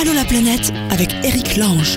[0.00, 1.96] Allô la planète avec Eric Lange.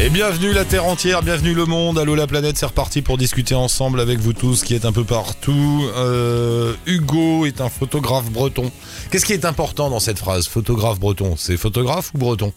[0.00, 3.56] Et bienvenue la Terre entière, bienvenue le monde, allô la planète, c'est reparti pour discuter
[3.56, 5.90] ensemble avec vous tous qui êtes un peu partout.
[5.96, 8.70] Euh, Hugo est un photographe breton.
[9.10, 11.34] Qu'est-ce qui est important dans cette phrase, photographe breton?
[11.36, 12.52] C'est photographe ou breton?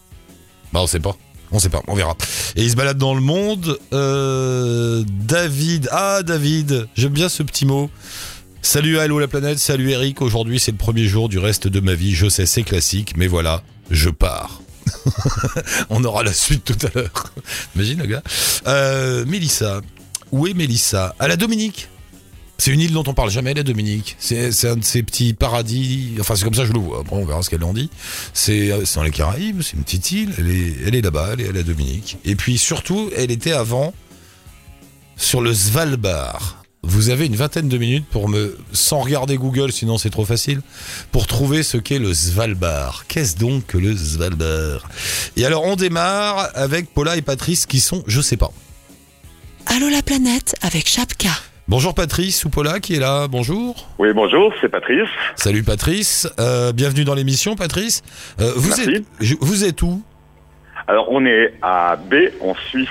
[0.71, 1.15] Bah on sait pas.
[1.51, 2.15] On sait pas, on verra.
[2.55, 3.79] Et il se balade dans le monde.
[3.91, 7.89] Euh, David, ah David, j'aime bien ce petit mot.
[8.65, 10.21] Salut Allô la planète, salut Eric.
[10.21, 12.15] Aujourd'hui c'est le premier jour du reste de ma vie.
[12.15, 13.61] Je sais c'est classique, mais voilà,
[13.91, 14.61] je pars.
[15.89, 17.33] On aura la suite tout à l'heure.
[17.75, 18.23] Imagine le gars.
[18.65, 19.81] Euh, Mélissa.
[20.31, 21.13] Où est Mélissa?
[21.19, 21.89] À la Dominique.
[22.57, 24.15] C'est une île dont on parle jamais, la Dominique.
[24.17, 26.15] C'est un de ces petits paradis.
[26.21, 27.01] Enfin, c'est comme ça je le vois.
[27.01, 27.89] Après, on verra ce qu'elle en dit.
[28.33, 30.33] C'est dans les Caraïbes, c'est une petite île.
[30.37, 32.17] Elle est, elle est là-bas, elle est à la Dominique.
[32.23, 33.93] Et puis surtout, elle était avant
[35.17, 36.62] sur le Svalbard.
[36.85, 40.61] Vous avez une vingtaine de minutes pour me, sans regarder Google, sinon c'est trop facile,
[41.13, 43.05] pour trouver ce qu'est le Svalbard.
[43.07, 44.89] Qu'est-ce donc que le Svalbard?
[45.37, 48.51] Et alors on démarre avec Paula et Patrice qui sont, je sais pas.
[49.65, 51.29] Allô la planète avec Chapka.
[51.69, 53.87] Bonjour Patrice ou Paula qui est là, bonjour.
[53.97, 55.07] Oui, bonjour, c'est Patrice.
[55.37, 58.01] Salut Patrice, Euh, bienvenue dans l'émission Patrice.
[58.41, 58.89] Euh, vous, Merci.
[59.29, 60.03] êtes, vous êtes où?
[60.85, 62.89] Alors, on est à B, en Suisse.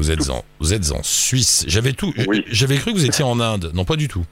[0.00, 1.64] Vous êtes, en, vous êtes en Suisse.
[1.68, 2.12] J'avais tout.
[2.26, 2.44] Oui.
[2.48, 3.70] J'avais cru que vous étiez en Inde.
[3.74, 4.24] Non, pas du tout.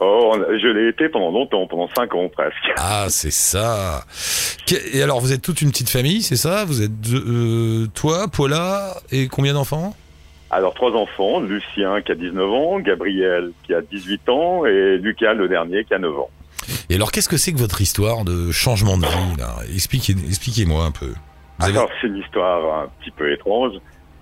[0.00, 2.72] Oh, je l'ai été pendant longtemps, pendant cinq ans presque.
[2.76, 4.04] Ah, c'est ça.
[4.92, 6.64] Et alors, vous êtes toute une petite famille, c'est ça?
[6.64, 7.24] Vous êtes deux-
[7.84, 9.94] euh, toi, Paula, et combien d'enfants?
[10.50, 15.34] Alors, trois enfants, Lucien qui a 19 ans, Gabriel qui a 18 ans et Lucas,
[15.34, 16.30] le dernier, qui a 9 ans.
[16.90, 19.56] Et alors, qu'est-ce que c'est que votre histoire de changement de vie là?
[19.72, 21.12] Expliquez, expliquez-moi un peu.
[21.60, 23.74] Avez- Alors, c'est une histoire un petit peu étrange.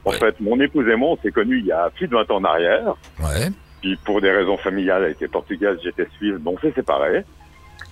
[0.05, 0.19] En Ouais.
[0.19, 2.37] fait, mon épouse et moi, on s'est connus il y a plus de 20 ans
[2.37, 2.95] en arrière.
[3.21, 3.49] Ouais.
[3.83, 7.25] Puis, pour des raisons familiales, elle était portugaise, j'étais suisse, donc on s'est séparés.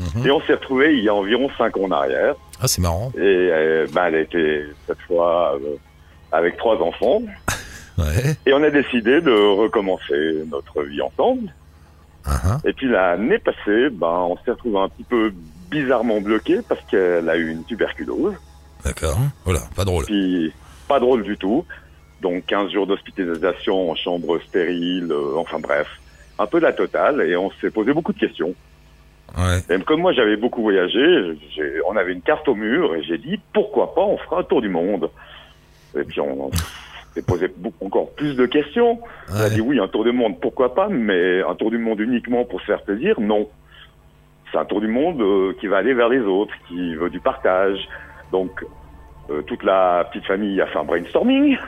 [0.01, 0.27] Mhm.
[0.27, 2.35] Et on s'est retrouvés il y a environ 5 ans en arrière.
[2.61, 3.11] Ah, c'est marrant.
[3.17, 5.77] Et euh, ben, elle était cette fois euh,
[6.33, 7.23] avec trois enfants.
[7.99, 8.37] Ouais.
[8.47, 11.53] Et on a décidé de recommencer notre vie ensemble.
[12.25, 12.59] Ah.
[12.65, 15.33] Et puis l'année passée, ben, on s'est retrouvé un petit peu
[15.69, 18.35] bizarrement bloqué parce qu'elle a eu une tuberculose.
[18.85, 19.19] D'accord.
[19.45, 20.05] Voilà, pas drôle.
[20.05, 20.53] Puis
[20.87, 21.65] pas drôle du tout.
[22.21, 25.87] Donc 15 jours d'hospitalisation en chambre stérile, euh, enfin bref,
[26.39, 27.23] un peu la totale.
[27.23, 28.55] Et on s'est posé beaucoup de questions.
[29.37, 29.59] Ouais.
[29.71, 31.37] Et comme moi j'avais beaucoup voyagé,
[31.87, 34.63] on avait une carte au mur et j'ai dit pourquoi pas on fera un tour
[34.63, 35.11] du monde.
[35.97, 36.51] Et puis on
[37.15, 39.01] s'est posé beaucoup, encore plus de questions.
[39.31, 42.01] On a dit oui, un tour du monde, pourquoi pas, mais un tour du monde
[42.01, 43.49] uniquement pour se faire plaisir, non.
[44.51, 47.21] C'est un tour du monde euh, qui va aller vers les autres, qui veut du
[47.21, 47.87] partage.
[48.33, 48.65] Donc,
[49.31, 51.59] euh, toute la petite famille a fait un brainstorming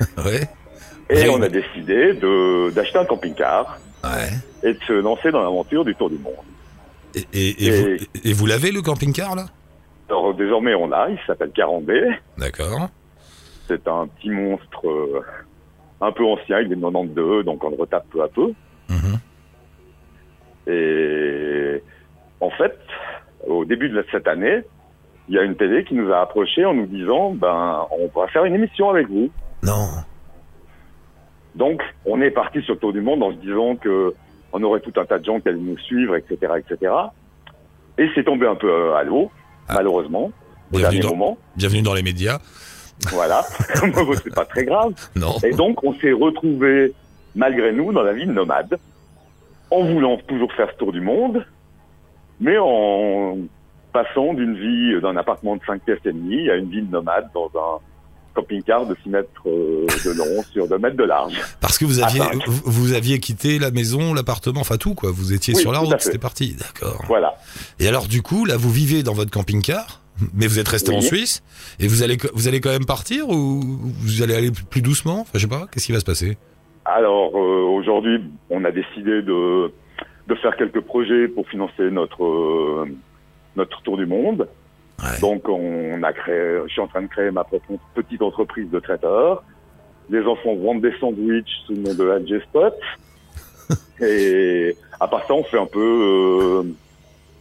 [0.24, 0.40] Ouais.
[1.10, 4.30] et on a décidé de d'acheter un camping-car Ouais.
[4.68, 6.34] et de se lancer dans l'aventure du tour du monde.
[7.32, 9.46] Et, et, vous, et vous l'avez le camping-car là?
[10.08, 12.14] Alors, désormais, on l'a, il s'appelle 40B.
[12.38, 12.88] D'accord.
[13.66, 15.20] C'est un petit monstre euh,
[16.00, 18.52] un peu ancien, il est de 92, donc on le retape peu à peu.
[18.88, 19.18] Mhm.
[20.68, 21.82] Et
[22.40, 22.78] en fait,
[23.46, 24.60] au début de cette année,
[25.28, 28.28] il y a une télé qui nous a approchés en nous disant, ben, on va
[28.28, 29.30] faire une émission avec vous.
[29.66, 29.88] Non.
[31.54, 34.14] Donc, on est parti sur le tour du monde en se disant que
[34.52, 36.92] on aurait tout un tas de gens qui allaient nous suivre, etc., etc.
[37.98, 39.30] Et c'est tombé un peu euh, à l'eau,
[39.68, 39.74] Ah.
[39.74, 40.30] malheureusement,
[40.72, 41.38] au Bienvenue dernier dans, moment.
[41.56, 42.38] bienvenue dans les médias.
[43.10, 43.42] Voilà.
[44.22, 44.92] c'est pas très grave.
[45.16, 45.34] Non.
[45.42, 46.92] Et donc, on s'est retrouvés,
[47.34, 48.78] malgré nous, dans la vie de nomade,
[49.70, 51.44] en voulant toujours faire ce tour du monde,
[52.40, 53.36] mais en
[53.92, 57.28] passant d'une vie d'un appartement de 5 pièces et demie à une vie de nomade
[57.34, 57.78] dans un
[58.36, 61.34] camping-car de 6 mètres euh, de long sur 2 mètres de large.
[61.60, 65.10] Parce que vous aviez, vous, vous aviez quitté la maison, l'appartement, enfin tout quoi.
[65.10, 66.54] Vous étiez Oui, sur la route, c'était parti.
[66.58, 67.02] D'accord.
[67.08, 67.34] Voilà.
[67.80, 70.02] Et alors du coup, là, vous vivez dans votre camping-car,
[70.34, 70.98] mais vous êtes resté Oui.
[70.98, 71.42] en Suisse
[71.80, 75.20] et vous allez, vous allez quand même partir ou vous allez aller plus doucement?
[75.22, 75.66] Enfin, je sais pas.
[75.72, 76.36] Qu'est-ce qui va se passer?
[76.84, 79.72] Alors, euh, aujourd'hui, on a décidé de,
[80.28, 82.84] de faire quelques projets pour financer notre, euh,
[83.56, 84.46] notre tour du monde.
[85.02, 85.20] Ouais.
[85.20, 88.78] Donc, on a créé, je suis en train de créer ma propre petite entreprise de
[88.80, 89.42] traiteur.
[90.08, 92.74] Les enfants vendent des sandwichs sous le nom de LG Spot.
[94.00, 96.72] Et à part ça, on fait un peu euh,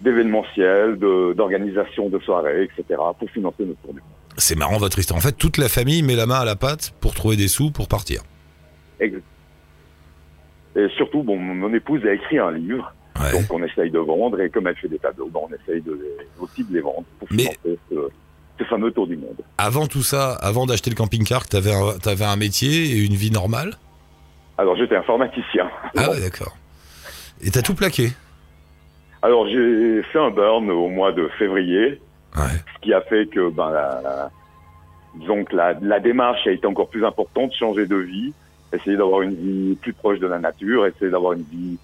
[0.02, 3.00] d'événementiel, d'organisation de soirées, etc.
[3.20, 4.10] pour financer notre tour du monde.
[4.38, 5.18] C'est marrant votre histoire.
[5.18, 7.72] En fait, toute la famille met la main à la pâte pour trouver des sous
[7.72, 8.22] pour partir.
[9.00, 9.16] Ex-
[10.76, 13.32] Et surtout, bon, mon épouse a écrit un livre, Ouais.
[13.32, 15.94] donc on essaye de vendre, et comme elle fait des tableaux, ben, on essaye de
[15.94, 17.96] les- aussi de les vendre pour Mais- financer ce,
[18.60, 19.38] ce fameux tour du monde.
[19.58, 23.32] Avant tout ça, avant d'acheter le camping-car, t'avais un, t'avais un métier et une vie
[23.32, 23.76] normale?
[24.58, 25.70] Alors j'étais informaticien.
[25.98, 26.56] Ah ouais, d'accord.
[27.42, 28.12] Et t'as tout plaqué?
[29.22, 32.00] Alors j'ai fait un burn au mois de février
[32.36, 32.44] Ouais.
[32.76, 34.32] Ce qui a fait que, ben, la, la-
[35.16, 38.34] disons que la, la démarche a été encore plus importante, changer de vie,
[38.74, 41.78] essayer d'avoir une vie plus proche de la nature, essayer d'avoir une vie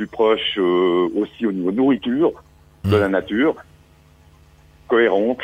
[0.00, 2.32] plus proche euh, aussi au niveau nourriture
[2.84, 3.54] de la nature,
[4.88, 5.40] cohérente.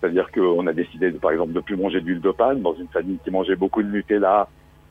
[0.00, 2.88] C'est-à-dire qu'on a décidé, de, par exemple, de plus manger d'huile de palme dans une
[2.88, 4.48] famille qui mangeait beaucoup de Nutella.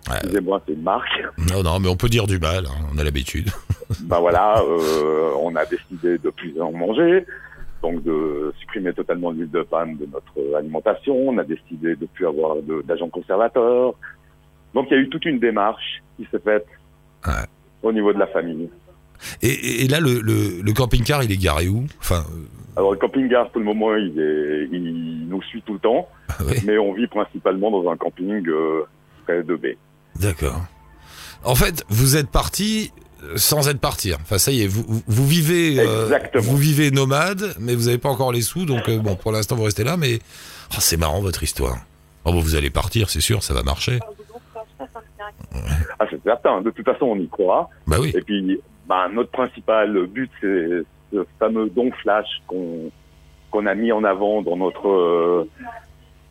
[0.07, 0.17] Ouais.
[0.17, 1.23] Excusez-moi, c'est une marque.
[1.51, 3.49] Non, non, mais on peut dire du mal, hein, on a l'habitude.
[4.01, 7.25] ben voilà, euh, on a décidé de plus en manger,
[7.81, 11.15] donc de supprimer totalement l'huile de palme de notre alimentation.
[11.29, 13.95] On a décidé de plus avoir d'agents conservateurs.
[14.75, 16.67] Donc il y a eu toute une démarche qui s'est faite
[17.25, 17.45] Ouais.
[17.89, 18.69] Au niveau de la famille.
[19.41, 21.85] Et, là, le, le, le camping-car, il est garé où?
[21.99, 22.41] Enfin, euh,
[22.75, 26.07] Alors le camping-car, pour le moment, il, est, il nous suit tout le temps,
[26.45, 28.83] ouais, mais on vit principalement dans un camping euh,
[29.25, 29.77] près de baie.
[30.19, 30.61] d'accord.
[31.43, 32.91] En fait, vous êtes parti
[33.23, 34.13] euh, sans être parti.
[34.13, 38.31] Enfin, ça y est, vous, vivez, euh, vous vivez nomade, mais vous n'avez pas encore
[38.31, 39.95] les sous, donc euh, bon, pour l'instant, vous restez là.
[39.95, 40.19] Mais
[40.71, 41.77] oh, c'est marrant votre histoire.
[42.25, 43.99] Oh, bon, vous allez partir, c'est sûr, ça va marcher.
[45.99, 46.61] Ah, c'est certain.
[46.61, 47.69] De toute façon, on y croit.
[47.87, 48.11] Bah oui.
[48.15, 50.83] Et puis, ben, notre principal but, c'est
[51.13, 52.91] ce fameux don flash qu'on
[53.51, 55.49] qu'on a mis en avant dans notre euh,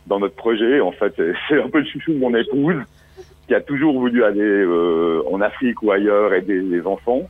[0.06, 0.80] dans notre projet.
[0.80, 2.82] En fait, c'est- c'est un peu le chouchou de mon épouse
[3.46, 7.22] qui a toujours voulu aller euh, en Afrique ou ailleurs aider les enfants.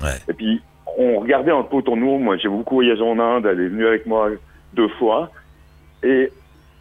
[0.00, 0.18] Ouais.
[0.28, 0.60] Et puis,
[0.98, 2.18] on regardait un peu autour de nous.
[2.18, 3.46] Moi, j'ai beaucoup voyagé en Inde.
[3.46, 4.28] Elle est venue avec moi
[4.74, 5.30] deux fois.
[6.02, 6.30] Et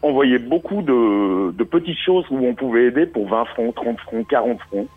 [0.04, 4.00] on voyait beaucoup de, de petites choses où on pouvait aider pour 20 francs, 30
[4.00, 4.88] francs, 40 francs.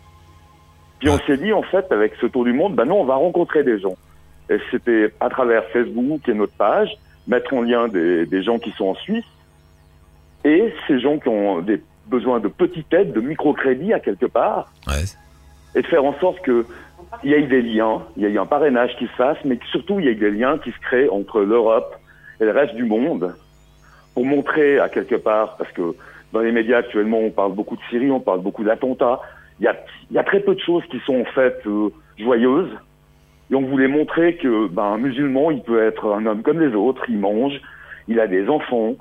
[0.99, 3.15] Puis on s'est dit, en fait, avec ce tour du monde, ben non, on va
[3.15, 3.95] rencontrer des gens.
[4.49, 6.89] Et c'était à travers Facebook et notre page,
[7.27, 9.25] mettre en lien des, des gens qui sont en Suisse
[10.43, 14.71] et ces gens qui ont des besoins de petites aides, de microcrédit à quelque part,
[14.87, 15.03] Ouais.
[15.75, 16.65] et de faire en sorte que
[17.23, 19.65] il y ait des liens, il y ait un parrainage qui se fasse, mais que
[19.67, 21.95] surtout il y ait des liens qui se créent entre l'Europe
[22.39, 23.33] et le reste du monde
[24.15, 25.93] pour montrer à quelque part, parce que
[26.33, 29.19] dans les médias actuellement on parle beaucoup de Syrie, on parle beaucoup d'attentats,
[29.59, 29.75] il y a,
[30.11, 32.71] y a très peu de choses qui sont en fait euh, joyeuses,
[33.51, 36.73] et on voulait montrer que ben, un musulman il peut être un homme comme les
[36.73, 37.61] autres, il mange,
[38.07, 38.95] il a des enfants,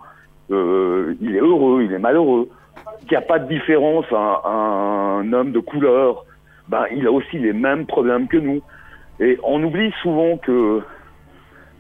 [0.51, 2.49] euh, il est heureux, il est malheureux,
[3.01, 6.25] qu'il n'y a pas de différence, un, un homme de couleur,
[6.69, 8.63] ben, il a aussi les mêmes problèmes que nous.
[9.21, 10.83] Et on oublie souvent que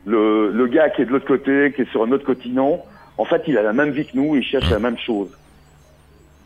[0.06, 2.84] le, le gars qui est de l'autre côté, qui est sur un autre continent,
[3.19, 5.28] en fait, il a la même vie que nous, il cherche la même chose.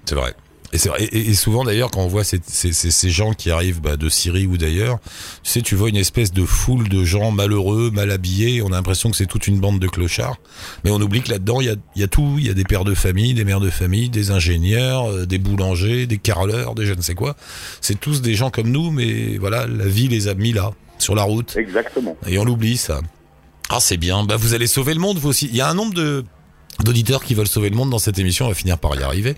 [0.05, 0.35] C'est vrai.
[0.70, 1.03] Et, vrai.
[1.12, 4.11] Et, souvent d'ailleurs quand on voit ces, ces, ces- ces gens qui arrivent bah, de
[4.11, 4.99] Syrie ou d'ailleurs,
[5.43, 8.73] tu sais, tu vois une espèce de foule de gens malheureux, mal habillés, on a
[8.73, 10.37] l'impression que c'est toute une bande de clochards,
[10.85, 12.65] mais on oublie que là-dedans il y a, y a tout, il y a des
[12.65, 16.85] pères de famille, des mères de famille, des ingénieurs, euh, des boulangers, des carreleurs, des
[16.85, 17.35] je ne sais quoi.
[17.81, 21.14] C'est tous des gens comme nous, mais voilà, la vie les a mis là, sur
[21.14, 22.14] la route, Exactement.
[22.26, 23.00] et on l'oublie ça.
[23.71, 25.47] Ah c'est bien, bah vous allez sauver le monde vous aussi.
[25.50, 26.26] Il y a un nombre de
[26.85, 29.35] d'auditeurs qui veulent sauver le monde dans cette émission, on va finir par y arriver.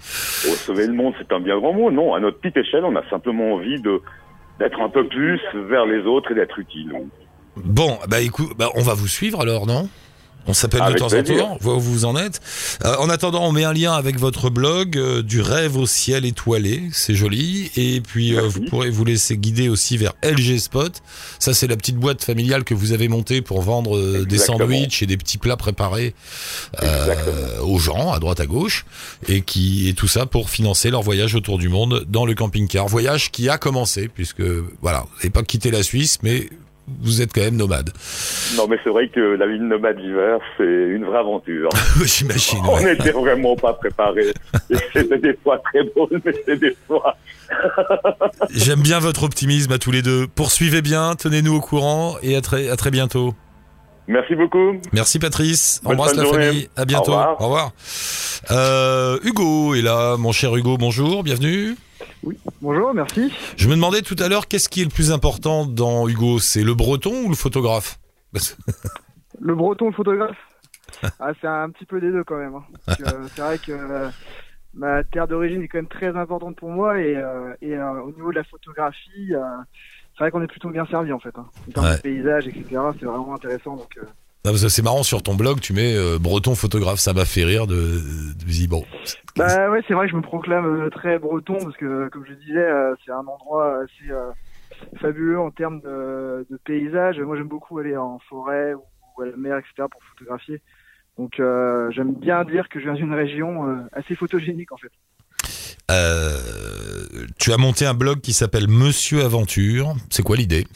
[0.46, 1.90] Oh, sauver le monde, c'est un bien grand mot.
[1.90, 4.00] Non, à notre petite échelle, on a simplement envie de
[4.58, 6.92] d'être un peu plus vers les autres et d'être utile.
[7.56, 9.88] Bon, bah écoute, bah, on va vous suivre alors, non?
[10.46, 11.34] On s'appelle de temps plaisir.
[11.34, 12.40] en temps, on voit où vous en êtes.
[12.84, 16.24] Euh, en attendant, on met un lien avec votre blog euh, du rêve au ciel
[16.24, 17.70] étoilé, c'est joli.
[17.76, 20.92] Et puis euh, vous pourrez vous laisser guider aussi vers LG Spot.
[21.38, 25.02] Ça, c'est la petite boîte familiale que vous avez montée pour vendre euh, des sandwichs
[25.02, 26.14] et des petits plats préparés
[26.82, 28.86] euh, aux gens à droite à gauche,
[29.28, 32.88] et qui et tout ça pour financer leur voyage autour du monde dans le camping-car.
[32.88, 34.42] Voyage qui a commencé puisque
[34.82, 36.48] voilà, vous n'avez pas quitté la Suisse, mais
[37.00, 37.90] vous êtes quand même nomade.
[38.56, 41.68] Non, mais c'est vrai que la vie de nomade d'hiver, c'est une vraie aventure.
[42.04, 42.60] J'imagine.
[42.64, 42.92] On ouais.
[42.92, 44.32] n'était vraiment pas préparés.
[44.92, 47.16] C'était des fois très drôle, mais c'était des fois.
[48.50, 50.26] J'aime bien votre optimisme à tous les deux.
[50.26, 53.34] Poursuivez bien, tenez-nous au courant et à très, à très bientôt.
[54.06, 54.72] Merci beaucoup.
[54.92, 55.80] Merci Patrice.
[55.84, 56.46] Bonne Embrasse la journée.
[56.46, 56.68] famille.
[56.76, 57.12] À bientôt.
[57.12, 57.70] Au revoir.
[58.50, 60.76] Euh, Hugo est là, mon cher Hugo.
[60.78, 61.76] Bonjour, bienvenue.
[62.60, 63.32] Bonjour, merci.
[63.56, 66.62] Je me demandais tout à l'heure qu'est-ce qui est le plus important dans Hugo, c'est
[66.62, 67.98] le breton ou le photographe?
[69.42, 70.36] Le breton, le photographe?
[71.20, 72.54] Ah, C'est un petit peu des deux quand même.
[72.56, 72.64] hein.
[72.98, 74.10] C'est vrai que euh,
[74.74, 78.10] ma terre d'origine est quand même très importante pour moi et, euh, et euh, au
[78.12, 81.34] niveau de la photographie, c'est vrai qu'on est plutôt bien servi en fait.
[81.38, 81.46] Hein.
[81.68, 81.96] En termes Ouais.
[81.96, 82.64] de paysage, etc.
[82.98, 83.76] C'est vraiment intéressant.
[83.76, 83.98] Donc,
[84.44, 86.98] C'est marrant sur ton blog, tu mets euh, breton photographe.
[86.98, 88.84] Ça m'a fait rire de, de bon.
[89.36, 92.32] Bah ouais, c'est vrai que je me proclame euh, très breton parce que, comme je
[92.32, 94.30] disais, euh, c'est un endroit assez euh,
[95.00, 97.20] fabuleux en termes de, de paysage.
[97.20, 98.82] Moi, j'aime beaucoup aller en forêt ou,
[99.18, 99.86] ou à la mer, etc.
[99.90, 100.60] pour photographier.
[101.18, 104.90] Donc, j'aime bien dire que je viens d'une région assez photogénique, en fait.
[107.38, 109.94] Tu as monté un blog qui s'appelle Monsieur Aventure.
[110.08, 110.66] C'est quoi l'idée?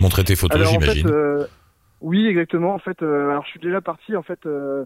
[0.00, 1.46] Montrer tes photos, Alors, en fait, j'imagine.
[2.08, 2.74] Oui, exactement.
[2.74, 4.84] En fait, euh, alors je suis déjà parti en fait euh,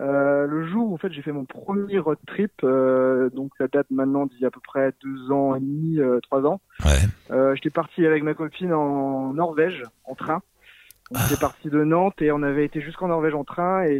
[0.00, 2.52] euh, le jour où en fait j'ai fait mon premier road trip.
[2.64, 5.98] euh, donc ça date maintenant d'il y a à peu près deux ans et demi,
[5.98, 6.60] euh, trois ans.
[6.84, 7.02] Ouais.
[7.30, 10.40] Euh, J'étais parti avec ma copine en Norvège en train.
[11.10, 11.26] On Ah.
[11.26, 13.96] était parti de Nantes et on avait été jusqu'en Norvège en train et,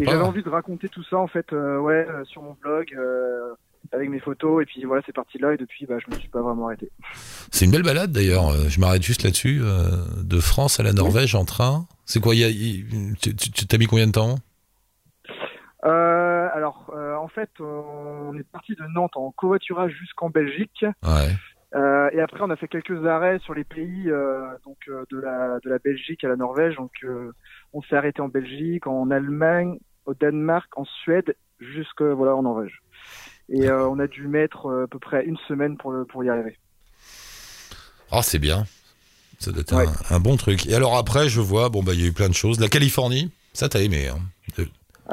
[0.00, 2.88] et j'avais envie de raconter tout ça en fait, euh, ouais, sur mon blog.
[3.92, 6.28] Avec mes photos et puis voilà c'est parti là et depuis bah je me suis
[6.28, 6.90] pas vraiment arrêté.
[7.50, 8.48] C'est une belle balade d'ailleurs.
[8.48, 9.60] Euh, Je m'arrête juste là-dessus.
[9.62, 9.90] euh,
[10.22, 11.86] de France à la Norvège en train.
[12.04, 12.48] C'est quoi y a,
[13.20, 14.36] Tu t'as mis combien de temps?
[15.84, 21.32] Euh, alors euh, en fait on est parti de Nantes en covoiturage jusqu'en Belgique Ouais.
[21.74, 24.10] Euh, et après on a fait quelques arrêts sur les pays
[24.64, 26.92] donc de la de la Belgique à la Norvège donc
[27.72, 32.82] on s'est arrêté en Belgique, en Allemagne, au Danemark, en Suède jusque voilà en Norvège.
[33.48, 36.24] Et euh, on a dû mettre euh, à peu près une semaine pour le- pour
[36.24, 36.58] y arriver.
[38.10, 38.64] Ah, c'est bien.
[39.38, 39.86] Ça doit être Ouais.
[40.10, 40.66] un, un bon truc.
[40.66, 42.58] Et alors après, je vois, bon, bah, il y a eu plein de choses.
[42.60, 44.08] La Californie, ça, t'as aimé.
[44.08, 44.18] Hein.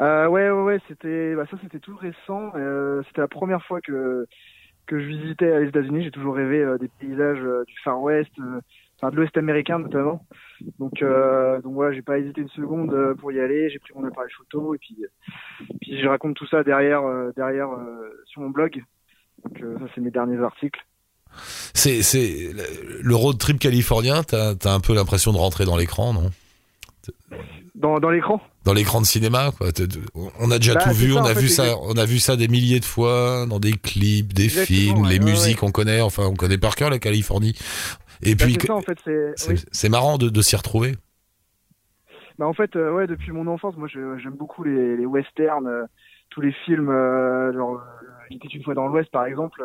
[0.00, 2.50] Euh, ouais, ouais, ouais, c'était, bah, ça c'était tout récent.
[2.56, 4.26] Euh, c'était la première fois que
[4.86, 6.04] que je visitais les États-Unis.
[6.04, 8.60] J'ai toujours rêvé euh, des paysages euh, du Far West, euh,
[9.04, 10.24] enfin de l'Ouest américain notamment.
[10.78, 13.68] Donc, euh, donc voilà, j'ai pas hésité une seconde euh, pour y aller.
[13.70, 14.96] J'ai pris mon appareil photo et puis
[15.80, 18.82] puis je raconte tout ça derrière euh, derrière euh, sur mon blog.
[19.44, 20.80] Donc ça c'est mes derniers articles.
[21.74, 22.50] C'est, c'est
[23.02, 24.22] le- road trip californien.
[24.22, 26.30] T'as, t'as un peu l'impression de rentrer dans l'écran, non?
[27.74, 28.40] Dans dans l'écran?
[28.64, 29.68] Dans l'écran de cinéma, quoi.
[30.38, 31.12] On a déjà Bah, tout vu.
[31.12, 31.76] ça, on a fait, vu ça.
[31.82, 35.08] On a vu ça des milliers de fois dans des clips, des Exactement, films, ouais,
[35.12, 35.62] les ouais, musiques.
[35.62, 36.00] On connaît.
[36.00, 37.54] Enfin, on connaît par cœur la Californie.
[38.24, 39.64] Et puis, c'est ça en fait, c'est c'est, oui.
[39.72, 40.94] c'est marrant de, de s'y retrouver.
[42.38, 45.84] Bah en fait, euh, ouais, depuis mon enfance, moi j'aime beaucoup les, les westerns, euh,
[46.30, 49.62] tous les films, euh, genre euh, Il était une fois dans l'Ouest par exemple.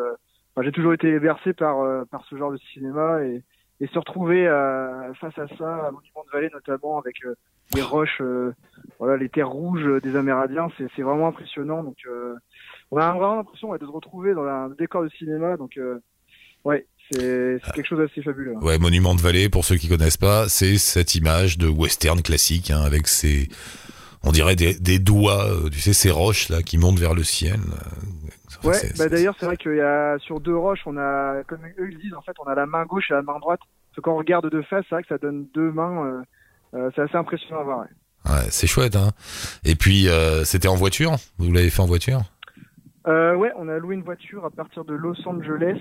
[0.54, 3.44] enfin, j'ai toujours été bercé par par ce genre de cinéma et,
[3.80, 4.46] et se retrouver
[5.20, 7.16] face à ça, à Monument de Vallée notamment avec
[7.74, 8.22] les roches,
[9.00, 11.84] voilà, les terres rouges des Amérindiens, c'est c'est vraiment impressionnant.
[11.84, 11.98] Donc
[12.92, 15.58] on a vraiment l'impression ouais, de se retrouver dans un décor de cinéma.
[15.58, 15.80] Donc
[16.66, 18.54] ouais, c'est quelque chose d'assez fabuleux.
[18.56, 18.60] hein.
[18.62, 22.72] Ouais, Monument de Vallée, pour ceux qui connaissent pas, c'est cette image de western classique,
[22.72, 23.50] hein, avec ces,
[24.24, 27.24] on dirait des, des doigts, euh, tu sais, ces roches là qui montent vers le
[27.24, 27.60] ciel.
[27.60, 31.44] euh, enfin, Ouais, bah d'ailleurs c'est vrai qu'il y a sur deux roches, on a,
[31.48, 33.60] comme eux ils disent, en fait, on a la main gauche et la main droite.
[33.62, 36.06] Parce que quand on regarde de face, c'est vrai que ça donne deux mains.
[36.06, 36.22] euh,
[36.75, 37.80] euh, c'est assez impressionnant à voir.
[37.80, 38.32] Ouais.
[38.32, 38.96] ouais, c'est chouette.
[38.96, 39.12] Hein.
[39.66, 41.16] Et puis, euh, c'était en voiture?
[41.39, 42.22] Vous l'avez fait en voiture?
[43.10, 45.80] Euh, ouais, on a loué une voiture à partir de Los Angeles.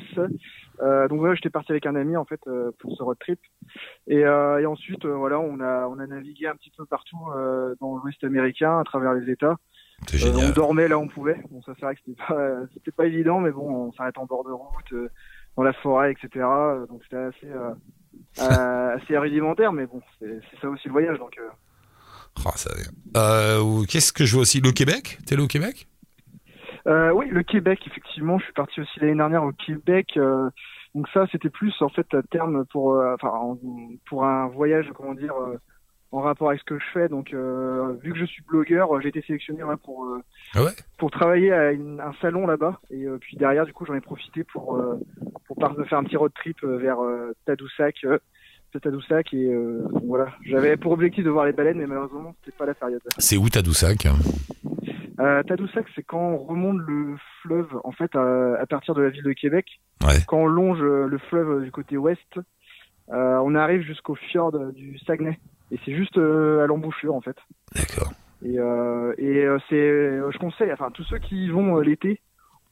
[0.81, 3.39] Euh, donc voilà, j'étais parti avec un ami en fait euh, pour ce road trip.
[4.07, 7.19] Et, euh, et ensuite, voilà, on a on a navigué un petit peu partout
[7.81, 9.57] dans l'Ouest américain, à travers les États.
[10.37, 11.41] On dormait là où on pouvait.
[11.51, 14.25] Bon, ça c'est vrai que c'était pas c'était pas évident, mais bon, on s'arrête en
[14.27, 15.11] bord de route,
[15.57, 16.47] dans la forêt, etc.
[16.89, 17.53] Donc c'était assez
[19.03, 21.19] assez rudimentaire, mais bon, c'est ça aussi le voyage.
[21.19, 21.39] Donc
[22.47, 22.71] Ah, ça-
[23.89, 24.61] Qu'est-ce que je vois aussi?
[24.61, 25.19] Le Québec?
[25.27, 25.89] T'es allé au Québec?
[26.89, 28.39] Euh, oui, le Québec, effectivement.
[28.39, 30.09] Je suis parti aussi l'année dernière au Québec.
[30.17, 30.49] euh,
[30.95, 33.59] donc ça, c'était plus en fait à terme pour, euh, enfin, en-
[34.09, 35.35] pour un voyage, comment dire,
[36.13, 37.09] en rapport avec ce que je fais.
[37.09, 37.29] Donc,
[38.03, 40.07] vu que je suis blogueur, j'ai été sélectionné ouais, pour
[40.55, 40.71] Ah ouais?
[40.97, 42.81] pour travailler à une- un salon là-bas.
[42.91, 44.83] Et puis derrière, du coup, j'en ai profité pour
[45.47, 45.57] pour
[45.89, 46.99] faire un petit road trip vers
[47.45, 47.97] Tadoussac.
[48.83, 49.51] Tadoussac et
[50.05, 53.39] voilà j'avais pour objectif de voir les baleines mais malheureusement c'était pas la période C'est
[53.39, 54.07] où Tadoussac?
[55.21, 59.11] Euh, Tadoussac, c'est quand on remonte le fleuve, en fait, à, à partir de la
[59.11, 59.67] ville de Québec.
[60.03, 60.15] Ouais.
[60.27, 62.39] Quand on longe euh, le fleuve du côté ouest,
[63.11, 65.39] euh, on arrive jusqu'au fjord du Saguenay.
[65.71, 67.37] Et c'est juste euh, à l'embouchure, en fait.
[67.75, 68.13] D'accord.
[68.45, 71.83] Et, euh, et euh, c'est, euh, je conseille, enfin, tous ceux qui y vont euh,
[71.83, 72.21] l'été,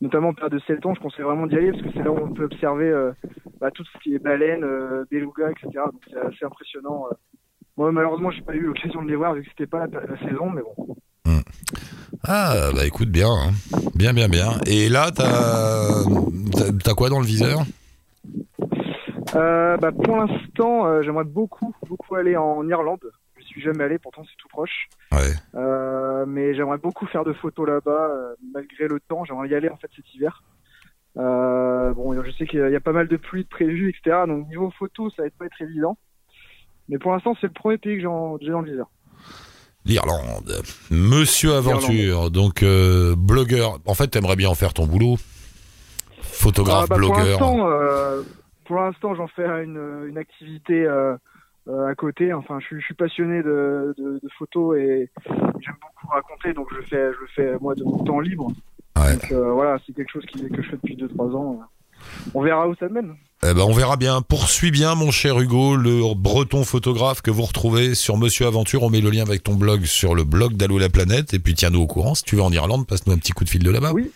[0.00, 2.12] notamment en période de 7 ans, je conseille vraiment d'y aller parce que c'est là
[2.12, 3.11] où on peut observer euh,
[3.61, 5.69] bah, tout ce qui est baleines, euh, belugas, etc.
[5.93, 7.07] Donc c'est assez impressionnant.
[7.11, 7.15] euh.
[7.76, 10.19] Moi, malheureusement, j'ai pas eu l'occasion de les voir vu que c'était pas la, la
[10.19, 10.97] saison, mais bon.
[12.25, 13.30] Ah, bah écoute, bien.
[13.30, 13.52] hein.
[13.94, 14.58] Bien, bien, bien.
[14.66, 17.61] Et là, t'as quoi dans le viseur?
[19.35, 23.00] Euh, bah, pour l'instant, euh, j'aimerais beaucoup, beaucoup aller en Irlande.
[23.38, 24.88] Je suis jamais allé, pourtant c'est tout proche.
[25.12, 25.35] Ouais.
[25.54, 28.08] Euh, mais j'aimerais beaucoup faire de photos là-bas,
[28.52, 29.25] malgré le temps.
[29.25, 30.42] J'aimerais y aller en fait cet hiver.
[31.16, 34.25] Bon, je sais qu'il y a- pas mal de pluie de prévues, etc.
[34.26, 35.96] Donc niveau photo, ça va pas être évident.
[36.88, 38.88] Mais pour l'instant, c'est le premier pays que j'ai dans le viseur.
[39.87, 40.62] L'Irlande.
[40.90, 43.78] Monsieur Aventure, donc euh, blogueur.
[43.87, 45.16] En fait, t'aimerais bien en faire ton boulot.
[46.21, 47.26] Photographe, Ah, bah, Pour blogueur.
[47.40, 48.23] l'instant, euh,
[48.64, 51.16] pour l'instant, j'en fais une, une activité euh,
[51.69, 52.33] à côté.
[52.33, 56.69] Enfin, je, suis- je suis passionné de, de, de photos et j'aime beaucoup raconter, donc
[56.73, 58.50] je le fais, je le fais moi de mon temps libre.
[58.97, 59.12] Ouais.
[59.12, 61.61] Donc voilà, c'est quelque chose qui, que je fais depuis 2-3 ans.
[62.35, 63.14] On verra où ça mène.
[63.43, 64.23] Eh ben, on verra bien.
[64.23, 68.83] Poursuis bien, mon cher Hugo, le breton photographe que vous retrouvez sur Monsieur Aventure.
[68.83, 71.35] On met le lien avec ton blog sur le blog d'Allo la planète.
[71.35, 72.14] Et puis, tiens-nous au courant.
[72.14, 73.93] Si tu vas en Irlande, passe-nous un petit coup de fil de là-bas.
[73.93, 74.11] Oui.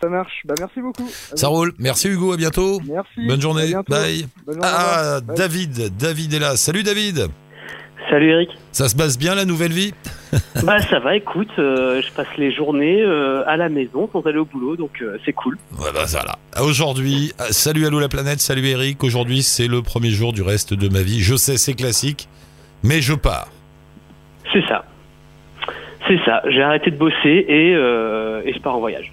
[0.00, 0.42] Ça marche.
[0.44, 1.08] Bah, merci beaucoup.
[1.34, 1.72] Ça roule.
[1.78, 2.32] Merci Hugo.
[2.32, 2.80] À bientôt.
[2.86, 3.26] Merci.
[3.26, 3.66] Bonne journée.
[3.66, 3.92] bientôt.
[3.92, 4.28] Bye.
[4.46, 5.20] Bonne journée, Ah.
[5.22, 5.36] Bye.
[5.36, 5.96] David.
[5.96, 6.56] David est là.
[6.56, 7.28] Salut David.
[8.08, 8.50] Salut Eric.
[8.70, 9.92] Ça se passe bien la nouvelle vie
[10.64, 14.38] Bah ça va, écoute, euh, je passe les journées euh, à la maison sans aller
[14.38, 15.56] au boulot, donc euh, c'est cool.
[15.78, 16.36] Ouais, bah, ça là.
[16.62, 19.02] Aujourd'hui, salut Allo la planète, salut Eric.
[19.02, 21.20] Aujourd'hui, c'est le premier jour du reste de ma vie.
[21.20, 22.28] Je sais, c'est classique,
[22.82, 23.48] mais je pars.
[24.52, 24.84] C'est ça.
[26.06, 29.12] C'est ça, j'ai arrêté de bosser et, et je pars en voyage.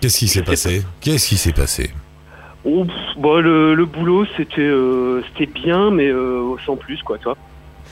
[0.00, 1.92] Qu'est-ce qui s'est passé Qu'est-ce qui s'est passé
[2.64, 4.70] Oh, pff, bon, le, le boulot c'était
[5.28, 6.10] c'était bien, mais
[6.66, 7.36] sans plus quoi, toi.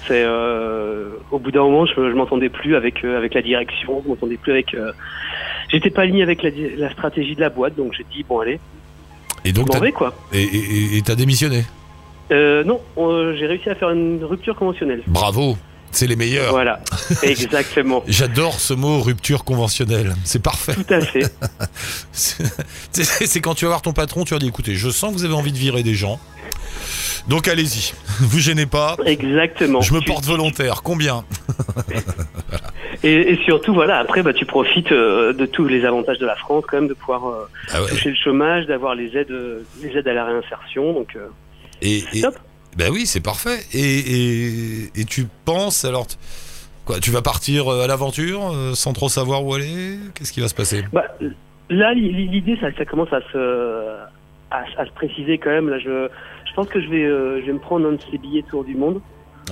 [0.06, 4.00] C'est euh, au bout d'un moment, je, je m'entendais plus avec euh, avec la direction,
[4.04, 4.74] je m'entendais plus avec.
[4.74, 4.92] euh,
[5.70, 8.58] J'étais pas aligné avec la, stratégie de la boîte, donc j'ai dit bon allez,
[9.44, 10.14] Et donc, t'as quoi.
[10.32, 11.64] et, t'as démissionné?
[12.30, 12.80] Non,
[13.36, 15.02] j'ai réussi à faire une rupture conventionnelle.
[15.06, 15.58] Bravo,
[15.90, 16.52] c'est les meilleurs.
[16.52, 16.80] Voilà,
[17.22, 18.02] exactement.
[18.06, 20.14] J'adore ce mot rupture conventionnelle.
[20.24, 20.74] C'est parfait.
[20.74, 21.30] Tout à fait.
[22.12, 25.24] C'est quand tu vas voir ton patron, tu vas dire écoutez, je sens que vous
[25.26, 26.18] avez envie de virer des gens.
[27.28, 28.96] Donc allez-y, vous gênez pas.
[29.04, 29.80] Exactement.
[29.80, 30.82] Je me Tu- porte volontaire.
[30.82, 31.24] Combien
[33.04, 36.34] Et, et surtout, voilà, après, bah, tu profites euh, de tous les avantages de la
[36.36, 37.88] France, quand même, de pouvoir euh, Ah ouais.
[37.88, 40.92] toucher le chômage, d'avoir les aides, euh, les aides à la réinsertion.
[40.94, 41.28] Donc, euh,
[41.80, 42.34] Et, et- Top.
[42.76, 43.60] ben oui, c'est parfait.
[43.72, 46.06] Et, tu penses alors,
[46.84, 49.98] quoi, tu vas partir à l'aventure sans trop savoir où aller?
[50.14, 50.82] Qu'est-ce qui va se passer?
[50.92, 51.04] Bah,
[51.70, 53.86] là, li- li- l'idée, ça, ça commence à se,
[54.50, 55.68] à, à se préciser quand même.
[55.68, 56.08] Là, je
[56.58, 58.74] pense que je vais, euh, je vais me prendre un de ces billets tour du
[58.74, 59.00] monde,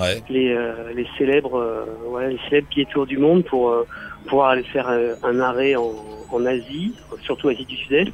[0.01, 0.23] Ouais.
[0.29, 3.87] les, euh, les célèbres, euh, ouais, les célèbres billets tour du monde pour euh,
[4.27, 4.89] pouvoir aller faire
[5.23, 5.93] un arrêt en,
[6.33, 8.13] en Asie, surtout Asie du Sud-Est,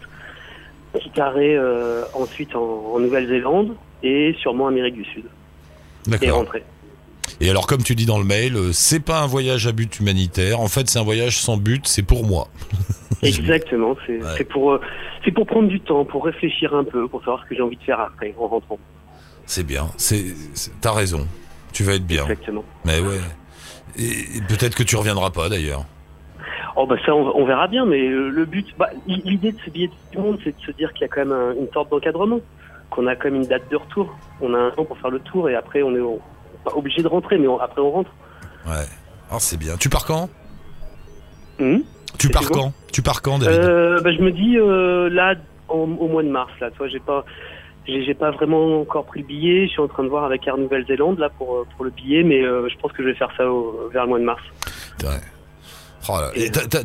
[0.92, 1.56] petit arrêt
[2.12, 5.24] ensuite en, en Nouvelle-Zélande et sûrement Amérique du Sud
[6.06, 6.36] et D'accord.
[6.40, 6.62] rentrer.
[7.40, 10.60] Et alors, comme tu dis dans le mail, c'est pas un voyage à but humanitaire.
[10.60, 11.86] En fait, c'est un voyage sans but.
[11.88, 12.48] C'est pour moi.
[13.22, 14.44] Exactement, c'est Ouais.
[14.44, 14.78] pour
[15.24, 17.76] c'est pour prendre du temps, pour réfléchir un peu, pour savoir ce que j'ai envie
[17.76, 18.78] de faire après en rentrant.
[19.46, 19.88] C'est bien.
[19.96, 20.24] C'est,
[20.80, 21.26] t'as raison.
[21.72, 22.22] Tu vas être bien.
[22.24, 22.64] Exactement.
[22.84, 23.18] Mais ouais.
[23.98, 25.84] Et, peut-être que tu reviendras pas d'ailleurs.
[26.76, 29.68] Oh bah ça on, on verra bien, mais euh, le but, bah, l'idée de ce
[29.70, 31.90] billet du monde, c'est de se dire qu'il y a quand même un- une sorte
[31.90, 32.40] d'encadrement,
[32.88, 34.16] qu'on a quand même une date de retour.
[34.40, 36.20] On a un temps pour faire le tour et après on est on-
[36.64, 38.10] pas obligé de rentrer, mais on- après on rentre.
[38.66, 38.86] Ouais.
[39.30, 39.76] Ah, c'est bien.
[39.76, 40.30] Tu pars quand?
[41.60, 41.82] Hum
[42.18, 42.72] Tu pars quand?
[42.92, 43.58] Tu pars quand, David?
[43.58, 45.34] Euh, bah, je me dis euh, là
[45.68, 47.24] en- au mois de mars là, toi j'ai pas
[47.86, 49.66] j'ai pas vraiment encore pris le billet.
[49.66, 52.22] Je suis en train de voir avec Air Nouvelle-Zélande là pour euh, pour le billet,
[52.22, 54.42] mais euh, je pense que je vais faire ça au- vers le mois de mars.
[55.02, 55.08] Ouais.
[56.08, 56.18] Oh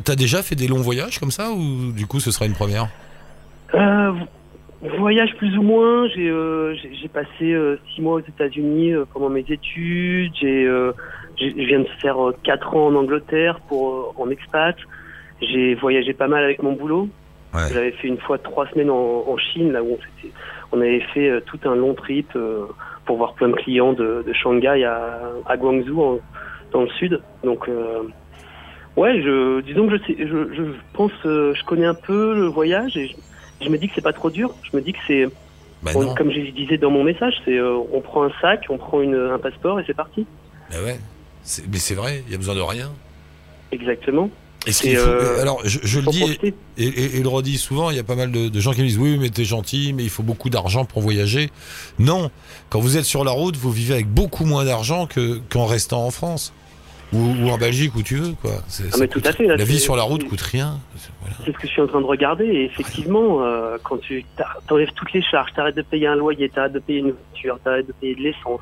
[0.04, 2.88] t'as- déjà fait des longs voyages comme ça ou du coup ce sera une première?
[4.98, 6.08] Voyage plus ou moins.
[6.08, 6.32] J'ai
[7.00, 7.56] j'ai passé
[7.94, 10.32] six mois aux États-Unis pendant mes études.
[10.40, 10.64] J'ai
[11.40, 14.76] je viens de faire euh, quatre ans en Angleterre pour en expat.
[15.40, 17.08] J'ai voyagé pas mal avec mon boulot.
[17.54, 17.60] Ouais.
[17.72, 19.96] J'avais fait une fois trois semaines en, en Chine là où
[20.72, 22.66] on, avait fait euh, tout un long trip euh,
[23.06, 26.20] pour voir plein de clients de, de Shanghai à, à Guangzhou en-
[26.72, 27.22] dans le sud.
[27.44, 28.02] Donc euh,
[28.96, 32.96] ouais, je disons que je sais, je, je pense, je connais un peu le voyage
[32.98, 33.14] et je,
[33.64, 34.54] je me dis que c'est pas trop dur.
[34.70, 35.24] Je me dis que c'est,
[35.82, 39.00] Bah on- comme je disais dans mon message, c'est on prend un sac, on prend
[39.00, 40.26] une, un passeport et c'est parti.
[40.70, 40.98] Bah ouais.
[41.70, 42.90] Mais c'est vrai, il y a besoin de rien.
[43.72, 44.28] Exactement.
[44.68, 46.38] Est-ce Et, qu'il faut- euh, Alors, je, je le dis
[46.76, 48.82] et, et- et le redis souvent, il y a pas mal de, de gens qui
[48.82, 51.50] me disent oui, mais t'es gentil, mais il faut beaucoup d'argent pour voyager.
[51.98, 52.30] Non,
[52.70, 56.04] quand vous êtes sur la route, vous vivez avec beaucoup moins d'argent que qu'en restant
[56.04, 56.52] en France
[57.14, 58.50] ou, ou en Belgique où tu veux, quoi.
[58.56, 60.78] Ah, mais tout coûte- à fait, là, la vie sur la route coûte rien.
[60.96, 61.36] C'est- voilà.
[61.46, 64.26] C'est ce que je suis en train de regarder et effectivement, euh, quand tu
[64.68, 67.86] t'enlèves toutes les charges, t'arrêtes de payer un loyer, t'arrêtes de payer une voiture, t'arrêtes
[67.86, 68.60] de payer de l'essence,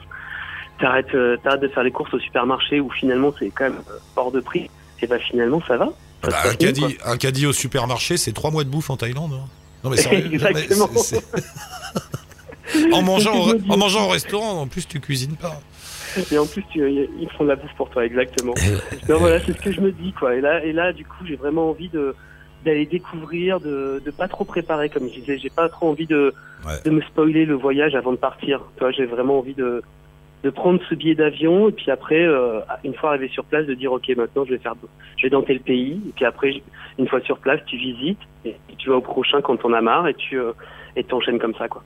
[0.79, 4.31] t'arrêtes euh, de faire les courses au supermarché où finalement c'est quand même euh, hors
[4.31, 4.71] de prix,
[5.03, 5.87] et bah finalement ça va.
[6.25, 9.33] Ça Bah, un, caddie, un caddie au supermarché, c'est trois mois de bouffe en Thaïlande.
[9.35, 9.47] hein.
[9.85, 10.89] Non mais sérieux, non, mais Exactement.
[10.97, 11.23] c'est-
[12.67, 15.61] c'est- en mangeant, au, en mangeant restaurant, en plus tu cuisines pas.
[16.33, 18.55] Et en plus tu, euh, ils font de la bouffe pour toi, exactement.
[19.09, 20.35] Non, voilà, c'est ce que je me dis quoi.
[20.35, 22.15] Et là, et là, du coup, j'ai vraiment envie de
[22.65, 25.39] d'aller découvrir, de de pas trop préparer comme je disais.
[25.39, 26.35] J'ai pas trop envie de
[26.67, 26.81] Ouais.
[26.85, 28.61] de me spoiler le voyage avant de partir.
[28.77, 29.83] Tu vois, j'ai vraiment envie de
[30.45, 33.75] de prendre ce billet d'avion et puis après, euh, une fois arrivé sur place, de
[33.75, 34.75] dire ok, maintenant je vais faire,
[35.17, 36.01] je vais dans tel pays.
[36.09, 36.63] Et puis après,
[36.99, 40.09] une fois sur place, tu visites et tu vas au prochain quand t'en as marre
[40.09, 40.53] et tu euh,
[40.95, 41.83] et t'enchaînes comme ça quoi.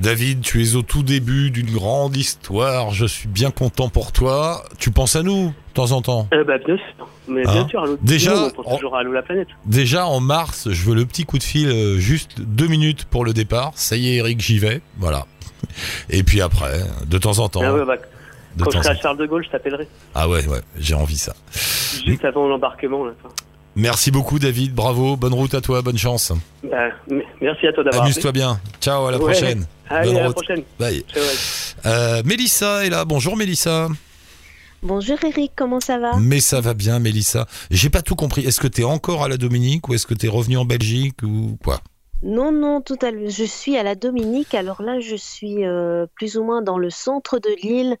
[0.00, 2.90] David, tu es au tout début d'une grande histoire.
[2.92, 4.64] Je suis bien content pour toi.
[4.78, 7.08] Tu penses à nous de temps en temps Euh, bah, bien sûr.
[7.28, 9.48] Mais Hein bien sûr, Allô, Déjà, nous, on pense on- toujours à la planète.
[9.66, 13.24] Déjà en mars, je veux le petit coup de fil, euh, juste deux minutes pour
[13.24, 13.72] le départ.
[13.74, 14.80] Ça y est, Eric, j'y vais.
[14.98, 15.26] Voilà.
[16.10, 17.60] Et puis après, de temps en temps.
[17.62, 17.96] Ah ouais, bah,
[18.56, 19.86] de quand je serai en à Charles de Gaulle, je t'appellerai.
[20.14, 21.34] Ah ouais, ouais, j'ai envie ça.
[22.06, 23.04] Juste avant l'embarquement.
[23.04, 23.12] Là.
[23.76, 24.74] Merci beaucoup, David.
[24.74, 25.16] Bravo.
[25.16, 25.82] Bonne route à toi.
[25.82, 26.32] Bonne chance.
[26.64, 26.88] Bah,
[27.40, 28.02] merci à toi d'avoir.
[28.04, 28.58] Amuse-toi bien.
[28.80, 29.24] Ciao, à la Ouais.
[29.24, 29.66] prochaine.
[29.90, 30.62] Allez, Bonne à la prochaine.
[30.78, 31.04] Bye.
[31.84, 33.04] Euh, Mélissa est là.
[33.04, 33.88] Bonjour, Mélissa.
[34.82, 36.16] Bonjour Eric, comment ça va?
[36.18, 37.46] Mais ça va bien, Mélissa.
[37.70, 38.46] J'ai pas tout compris.
[38.46, 41.58] Est-ce que t'es encore à la Dominique ou est-ce que t'es revenu en Belgique ou
[41.62, 41.80] quoi?
[42.22, 43.28] Non, non, tout à l'heure.
[43.28, 44.54] Je suis à la Dominique.
[44.54, 47.96] Alors là, je suis euh, plus ou moins dans le centre de l'île,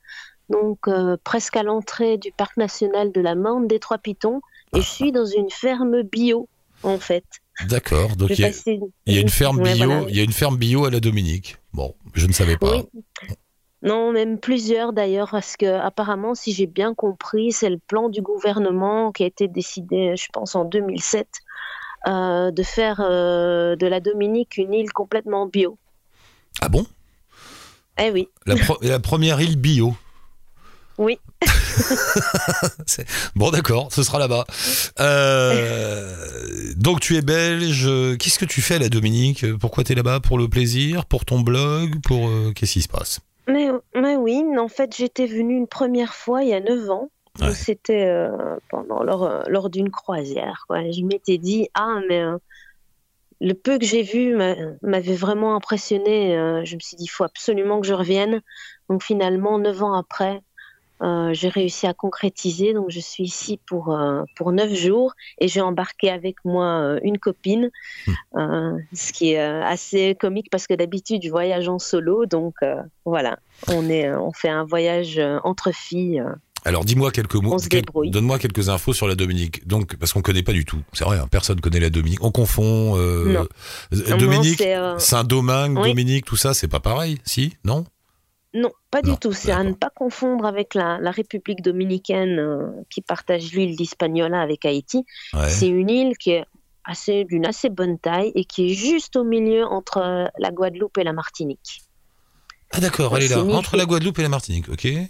[0.48, 4.40] donc euh, presque à l'entrée du parc national de la Morne des Trois Pitons.
[4.74, 6.48] Et je suis dans une ferme bio,
[6.84, 7.24] en fait.
[7.68, 8.16] D'accord.
[8.16, 9.74] Donc il y, a- vais passer- il y a une ferme bio.
[9.86, 10.04] voilà.
[10.08, 11.56] Il y a une ferme bio à la Dominique.
[11.72, 12.76] Bon, je ne savais pas.
[12.78, 12.84] Oui.
[13.82, 18.20] Non, même plusieurs d'ailleurs, parce que apparemment, si j'ai bien compris, c'est le plan du
[18.20, 21.26] gouvernement qui a été décidé, je pense, en 2007,
[22.06, 25.78] euh, de faire euh, de la Dominique une île complètement bio.
[26.60, 26.84] Ah bon?
[27.98, 28.28] Eh oui.
[28.82, 29.94] la première île bio.
[30.98, 31.18] Oui.
[33.34, 34.44] Bon, d'accord, ce sera là-bas.
[35.00, 37.88] Euh, donc, tu es belge.
[38.18, 39.44] Qu'est-ce que tu fais à la Dominique?
[39.58, 40.20] Pourquoi tu es là-bas?
[40.20, 41.06] Pour le plaisir?
[41.06, 42.00] Pour ton blog?
[42.02, 43.20] Pour euh, Qu'est-ce qui se passe?
[43.48, 47.10] Mais, mais oui, en fait, j'étais venue une première fois il y a 9 ans.
[47.40, 47.54] Ouais.
[47.54, 50.64] C'était euh, pendant lors, lors d'une croisière.
[50.68, 50.90] Quoi.
[50.90, 52.22] Je m'étais dit, ah, mais
[53.40, 56.34] le peu que j'ai vu m'a- m'avait vraiment impressionné.
[56.64, 58.42] Je me suis dit, il faut absolument que je revienne.
[58.90, 60.42] Donc finalement, 9 ans après,
[61.02, 62.74] euh, j'ai réussi à concrétiser.
[62.74, 67.00] Donc je suis ici pour, euh, pour 9 jours et j'ai embarqué avec moi euh,
[67.02, 67.70] une copine,
[68.36, 72.26] euh, ce qui est assez comique parce que d'habitude, je voyage en solo.
[72.26, 72.56] Donc
[73.04, 76.22] voilà, on, est, on fait un voyage entre filles.
[76.66, 77.56] Alors, dis-moi quelques mots.
[77.70, 77.84] Quel-.
[78.06, 79.66] Donne-moi quelques infos sur la Dominique.
[79.66, 80.82] Donc, parce qu'on connaît pas du tout.
[80.92, 82.22] C'est vrai, hein, personne connaît la Dominique.
[82.22, 82.96] On confond.
[83.90, 84.62] Dominique,
[84.98, 85.88] Saint-Domingue, oui.
[85.88, 87.54] Dominique, tout ça, c'est pas pareil Si?
[87.64, 87.84] Non?
[88.52, 89.32] Non, pas Non, du tout.
[89.32, 94.40] C'est à ne pas confondre avec la, la République dominicaine euh, qui partage l'île d'Hispaniola
[94.40, 95.04] avec Haïti.
[95.34, 95.48] Ouais.
[95.48, 96.44] C'est une île qui est
[96.84, 100.98] assez d'une assez bonne taille et qui est juste au milieu entre euh, la Guadeloupe
[100.98, 101.82] et la Martinique.
[102.72, 103.42] Ah, d'accord, elle est là.
[103.42, 104.84] Entre la Guadeloupe et la Martinique, ok.
[104.84, 105.08] Ouais.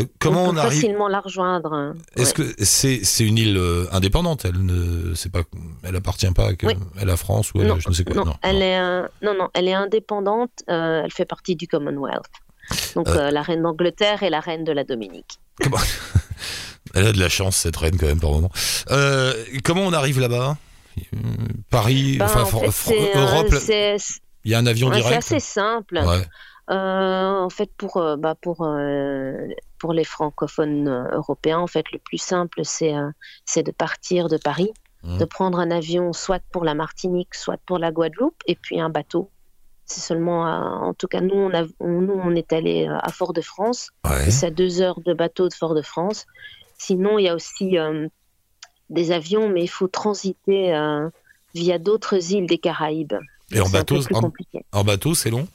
[0.00, 1.72] Euh, comment on on peut arrive facilement la rejoindre.
[1.72, 1.94] hein.
[2.16, 2.52] Est-ce Ouais.
[2.54, 3.60] que c'est une île
[3.92, 4.44] indépendante?
[4.44, 5.42] Elle ne c'est pas
[5.82, 6.74] elle appartient pas à, Oui.
[6.98, 8.14] à la France ou à la- Non, je ne sais quoi?
[8.16, 8.62] non, non, elle non.
[8.62, 10.50] est euh, non non, elle est indépendante.
[10.70, 12.24] euh, elle fait partie du Commonwealth.
[12.94, 13.16] Donc Euh.
[13.28, 15.38] euh, la reine d'Angleterre et la reine de la Dominique.
[15.62, 15.76] Comment-
[16.94, 18.50] Elle a de la chance cette reine quand même par moment.
[18.90, 19.32] Euh,
[19.64, 20.56] comment on arrive là-bas?
[21.70, 23.54] Paris, Ben, enfin en fait, Europe.
[24.44, 25.18] Il y a un avion ouais, c'est direct.
[25.18, 25.98] assez simple.
[25.98, 26.24] Ouais.
[26.70, 29.46] Euh, en fait, pour, bah, pour, euh,
[29.78, 33.10] pour les francophones européens, en fait, le plus simple, c'est euh,
[33.44, 34.70] c'est de partir de Paris,
[35.02, 35.18] Mhm.
[35.18, 38.90] de prendre un avion soit pour la Martinique, soit pour la Guadeloupe, et puis un
[38.90, 39.30] bateau.
[39.90, 42.96] C'est seulement, à- en tout cas, nous, on, a, on- nous, on est allé euh,
[43.02, 43.90] à Fort-de-France.
[44.08, 44.30] Ouais.
[44.30, 46.26] C'est à deux heures de bateau de Fort-de-France.
[46.78, 48.06] Sinon, il y a aussi euh,
[48.88, 51.08] des avions, mais il faut transiter euh,
[51.54, 53.14] via d'autres îles des Caraïbes.
[53.50, 54.64] Et en bateau, en, compliqué.
[54.70, 55.48] en bateau, c'est long?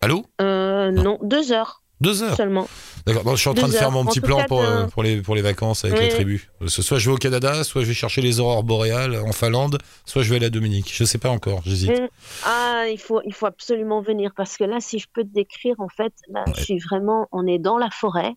[0.00, 0.26] Allô?
[0.40, 1.02] Euh, Non.
[1.04, 2.36] non, deux heures Deux heures.
[2.36, 2.66] seulement.
[3.06, 3.36] D'accord.
[3.36, 5.20] Je suis en train de faire mon En petit plan cas, pour, euh, pour, les,
[5.20, 6.50] pour les vacances avec Oui, la tribu.
[6.66, 10.22] Soit je vais au Canada, soit je vais chercher les aurores boréales en Finlande, soit
[10.22, 10.90] je vais à la Dominique.
[10.94, 11.90] Je sais pas encore, j'hésite.
[11.90, 12.08] Mm.
[12.44, 15.76] Ah, il faut, il faut absolument venir parce que là, si je peux te décrire,
[15.78, 18.34] en fait, là, je suis vraiment, on est dans la forêt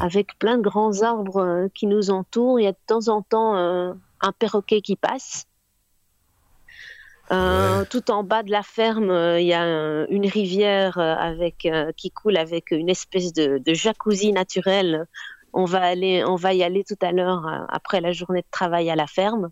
[0.00, 2.60] avec plein de grands arbres euh, qui nous entourent.
[2.60, 5.44] Il y a de temps en temps euh, un perroquet qui passe.
[7.30, 11.66] Euh, Tout en bas de la ferme, euh, il y a une rivière euh, avec
[11.66, 15.04] euh, qui coule avec une espèce de, de jacuzzi naturel.
[15.52, 18.90] On va aller, on va y aller tout à l'heure après la journée de travail
[18.90, 19.50] à la ferme.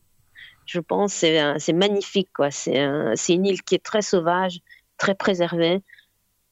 [0.66, 2.50] Je pense c'est c'est magnifique quoi.
[2.50, 4.58] C'est un- c'est une île qui est très sauvage,
[4.98, 5.80] très préservée.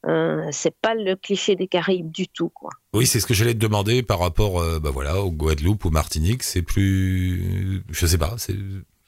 [0.07, 2.69] Euh, c'est pas le cliché des Caraïbes du tout quoi.
[2.93, 5.89] Oui, c'est ce que j'allais te demander par rapport euh, bah voilà, au Guadeloupe ou
[5.89, 6.43] Martinique.
[6.43, 7.83] C'est plus.
[7.89, 8.35] Je sais pas.
[8.37, 8.55] c'est-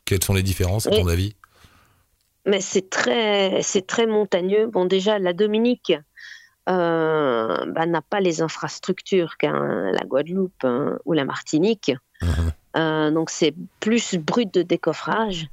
[0.05, 1.35] Quelles sont les différences, à ton avis?
[2.47, 4.67] Mais c'est très, c'est très montagneux.
[4.67, 5.93] Bon, déjà, la Dominique
[6.69, 11.91] euh, bah, n'a pas les infrastructures qu'un la Guadeloupe hein, ou la Martinique.
[12.21, 12.51] Mhm.
[12.77, 15.47] Euh, donc, c'est plus brut de décoffrage.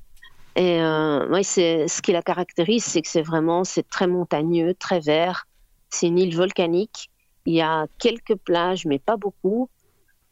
[0.57, 4.74] Et euh, oui, c'est ce qui la caractérise, c'est que c'est vraiment, c'est très montagneux,
[4.74, 5.46] très vert.
[5.90, 7.11] C'est une île volcanique.
[7.44, 9.68] Il y a quelques plages, mais pas beaucoup.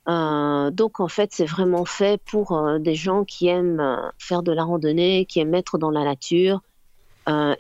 [0.08, 4.42] Euh, donc en fait, c'est vraiment fait pour euh, des gens qui aiment euh, faire
[4.42, 6.60] de la randonnée, qui aiment être dans la nature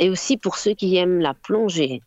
[0.00, 2.02] et aussi pour ceux qui aiment la plongée.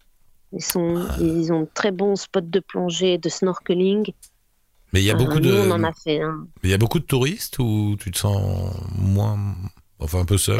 [0.51, 1.15] Ils, sont, Ah.
[1.21, 4.11] ils ont de très bons spots de plongée, de snorkeling.
[4.91, 6.47] Mais il y a beaucoup de, Nous, on en a fait un.
[6.63, 9.37] il y a beaucoup de touristes ou tu te sens moins,
[9.99, 10.57] enfin un peu seul?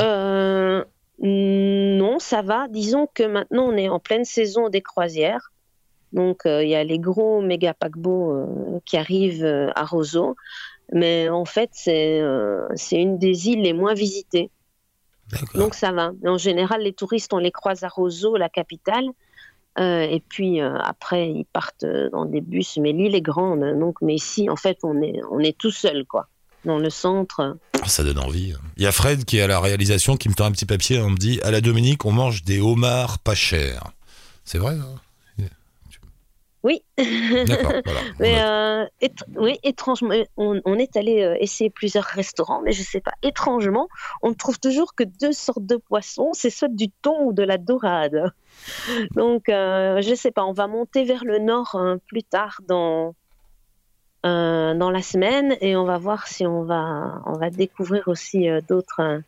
[1.20, 2.68] Non, ça va.
[2.70, 5.52] Disons que maintenant, on est en pleine saison des croisières.
[6.16, 10.36] Donc, euh, il y a les gros méga paquebots euh, qui arrivent euh, à Roseau.
[10.94, 12.22] Mais en fait, c'est
[12.92, 14.50] une des îles les moins visitées.
[15.56, 16.12] Donc, ça va.
[16.26, 19.06] En général, les touristes, on les croise à Roseau, la capitale.
[19.78, 22.78] Euh, et puis euh, après, ils partent dans des bus.
[22.78, 23.62] Mais l'île est grande.
[23.78, 26.30] Donc, mais ici, en fait, on est, on est tout seul, quoi.
[26.64, 27.58] Dans le centre.
[27.82, 28.54] Ah, Ça donne envie.
[28.78, 31.02] Il y a Fred qui est à la réalisation qui me tend un petit papier.
[31.02, 33.84] On me dit à la Dominique, on mange des homards pas chers.
[34.46, 35.05] C'est vrai ça
[36.66, 36.84] Oui.
[36.98, 37.74] D'accord.
[37.86, 38.00] Voilà.
[38.02, 42.72] On Mais euh, étr- oui, étrangement, on, on est allé euh, essayer plusieurs restaurants, mais
[42.72, 43.88] je sais pas, étrangement,
[44.24, 47.44] on ne trouve toujours que deux sortes de poissons, c'est soit du thon ou de
[47.44, 48.32] la dorade.
[49.16, 53.14] Donc, euh, je sais pas, on va monter vers le nord hein, plus tard dans,
[54.26, 58.50] euh, dans la semaine et on va voir si on va, on va découvrir aussi
[58.50, 59.20] euh, d'autres, euh,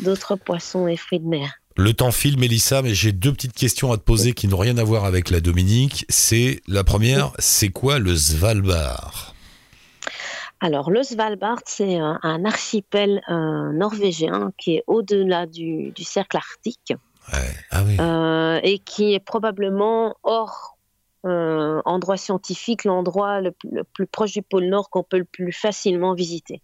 [0.00, 1.60] d'autres poissons et fruits de mer.
[1.76, 4.78] Le temps file, Mélissa, mais j'ai deux petites questions à te poser qui n'ont rien
[4.78, 6.06] à voir avec la Dominique.
[6.08, 9.34] C'est la première, c'est quoi le Svalbard?
[10.60, 16.36] Alors, le Svalbard, c'est un, un archipel euh, norvégien qui est au-delà du, du cercle
[16.36, 16.94] arctique
[17.32, 17.54] Ouais.
[17.70, 17.96] Ah oui.
[18.00, 20.76] euh, et qui est probablement hors
[21.26, 23.52] euh, endroit scientifique, l'endroit le
[23.94, 26.60] plus proche du pôle Nord qu'on peut le plus facilement visiter.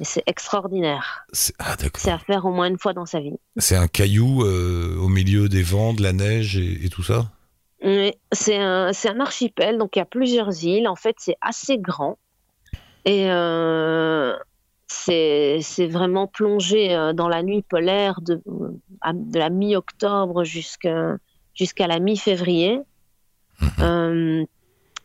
[0.00, 1.26] Et c'est extraordinaire.
[1.32, 1.74] C'est- Ah.
[1.96, 3.36] C'est à faire au moins une fois dans sa vie.
[3.56, 7.30] C'est un caillou euh, au milieu des vents, de la neige et, et tout ça?
[8.32, 10.88] C'est un, c'est un archipel, donc il y a plusieurs îles.
[10.88, 12.18] En fait, c'est assez grand.
[13.04, 14.36] Et euh,
[14.88, 21.16] c'est c'est vraiment plongé euh, dans la nuit polaire de, de la mi-octobre jusqu'à
[21.54, 22.80] jusqu'à la mi-février.
[23.80, 24.44] Euh,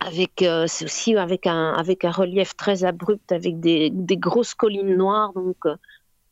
[0.06, 4.96] avec, euh, aussi avec un, avec un relief très abrupt, avec des, des grosses collines
[4.96, 5.34] noires.
[5.34, 5.76] Donc, euh,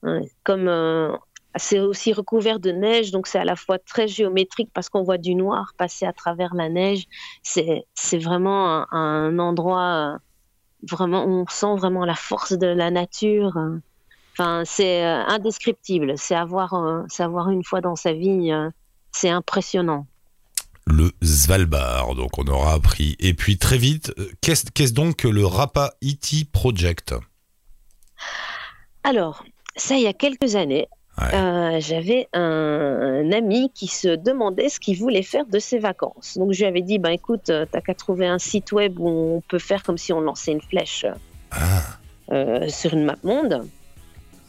[0.04, 1.16] hein, comme euh,
[1.56, 5.18] c'est aussi recouvert de neige, donc c'est à la fois très géométrique parce qu'on voit
[5.18, 7.06] du noir passer à travers la neige.
[7.44, 10.18] C'est, c'est vraiment un, un endroit,
[10.90, 13.58] vraiment, on sent vraiment la force de la nature.
[13.58, 13.78] euh.
[14.34, 16.14] Enfin, c'est indescriptible.
[16.18, 18.50] C'est avoir, c'est avoir une fois dans sa vie,
[19.12, 20.08] c'est impressionnant.
[20.92, 23.16] Le Svalbard, donc on aura appris.
[23.20, 27.16] Et puis très vite, euh, qu'est-ce donc que le Rapa Iti Project?
[29.04, 29.44] Alors,
[29.76, 31.34] ça, il y a quelques années, Ouais.
[31.36, 36.38] euh, j'avais un, un ami qui se demandait ce qu'il voulait faire de ses vacances.
[36.38, 39.08] Donc, je lui avais dit, ben écoute, euh, t'as qu'à trouver un site web où
[39.10, 41.06] on peut faire comme si on lançait une flèche
[41.52, 41.84] Ah,
[42.32, 43.68] euh, sur une map monde.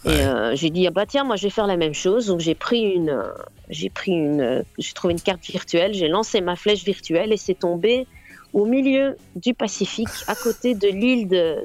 [0.04, 0.14] Ouais.
[0.14, 2.26] Et euh, j'ai dit, ah bah tiens, moi je vais faire la même chose.
[2.26, 3.32] Donc, j'ai pris une, euh,
[3.68, 7.36] j'ai pris une, euh, j'ai trouvé une carte virtuelle, j'ai lancé ma flèche virtuelle et
[7.36, 8.06] c'est tombé
[8.52, 11.64] au milieu du Pacifique, à côté de l'île de,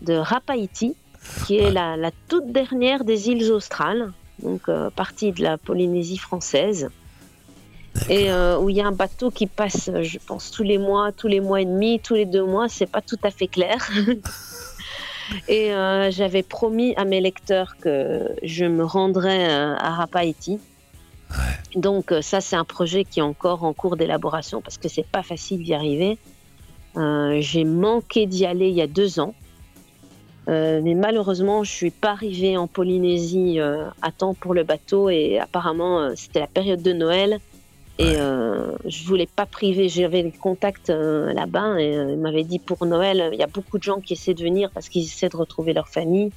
[0.00, 0.96] de Rapaïti,
[1.46, 6.18] qui est la, la toute dernière des îles australes, donc euh, partie de la Polynésie
[6.18, 6.88] française.
[8.10, 11.12] Et euh, où il y a un bateau qui passe, je pense, tous les mois,
[11.12, 13.88] tous les mois et demi, tous les deux mois, c'est pas tout à fait clair.
[15.48, 20.58] et euh, j'avais promis à mes lecteurs que je me rendrais euh, à Rapaïti.
[21.74, 25.06] Donc euh, ça, c'est un projet qui est encore en cours d'élaboration parce que c'est
[25.06, 26.18] pas facile d'y arriver.
[26.96, 29.34] Euh, J'ai manqué d'y aller il y a deux ans.
[30.48, 35.10] Euh, mais malheureusement, je suis pas arrivée en Polynésie euh, à temps pour le bateau
[35.10, 37.40] et apparemment c'était la période de Noël
[37.98, 39.88] et euh, je voulais pas priver.
[39.88, 43.46] J'avais des contacts euh, là-bas et euh, ils m'avaient dit pour Noël, il y a
[43.46, 46.30] beaucoup de gens qui essaient de venir parce qu'ils essaient de retrouver leur famille.